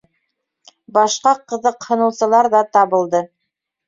[0.97, 3.23] Башҡа ҡыҙыҡһыныусылар ҙа табылды.